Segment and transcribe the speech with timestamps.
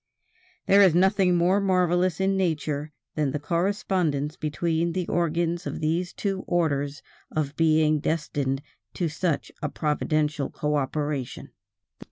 [0.65, 6.11] There is nothing more marvelous in nature than the correspondence between the organs of these
[6.11, 8.63] two orders of beings destined
[8.95, 11.49] to such a providential cooperation.